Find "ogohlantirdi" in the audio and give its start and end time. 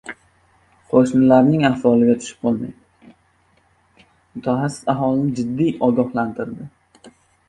5.89-6.67